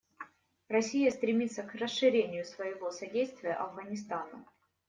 Россия 0.67 1.11
стремится 1.11 1.61
к 1.61 1.75
расширению 1.75 2.43
своего 2.43 2.89
содействия 2.89 3.53
Афганистану. 3.53 4.47